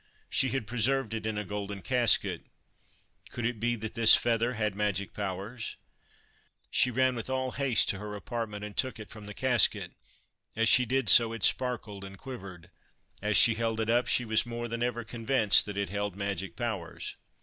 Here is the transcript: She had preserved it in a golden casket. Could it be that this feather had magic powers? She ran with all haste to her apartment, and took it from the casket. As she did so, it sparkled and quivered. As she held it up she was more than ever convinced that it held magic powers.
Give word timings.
She 0.31 0.49
had 0.49 0.65
preserved 0.65 1.13
it 1.13 1.27
in 1.27 1.37
a 1.37 1.45
golden 1.45 1.83
casket. 1.83 2.47
Could 3.29 3.45
it 3.45 3.59
be 3.59 3.75
that 3.75 3.93
this 3.93 4.15
feather 4.15 4.53
had 4.53 4.73
magic 4.73 5.13
powers? 5.13 5.75
She 6.71 6.89
ran 6.89 7.15
with 7.15 7.29
all 7.29 7.51
haste 7.51 7.87
to 7.89 7.99
her 7.99 8.15
apartment, 8.15 8.63
and 8.65 8.75
took 8.75 8.97
it 8.99 9.11
from 9.11 9.27
the 9.27 9.35
casket. 9.35 9.91
As 10.55 10.67
she 10.67 10.85
did 10.87 11.07
so, 11.07 11.33
it 11.33 11.43
sparkled 11.43 12.03
and 12.03 12.17
quivered. 12.17 12.71
As 13.21 13.37
she 13.37 13.53
held 13.53 13.79
it 13.79 13.91
up 13.91 14.07
she 14.07 14.25
was 14.25 14.43
more 14.43 14.67
than 14.67 14.81
ever 14.81 15.03
convinced 15.03 15.67
that 15.67 15.77
it 15.77 15.89
held 15.89 16.15
magic 16.15 16.55
powers. 16.55 17.15